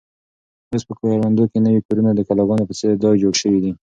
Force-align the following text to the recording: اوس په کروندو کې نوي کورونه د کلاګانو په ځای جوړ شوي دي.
اوس 0.71 0.83
په 0.87 0.93
کروندو 0.99 1.43
کې 1.51 1.57
نوي 1.65 1.81
کورونه 1.87 2.11
د 2.13 2.19
کلاګانو 2.27 2.67
په 2.67 2.73
ځای 2.79 2.93
جوړ 3.21 3.33
شوي 3.41 3.59
دي. 3.63 3.71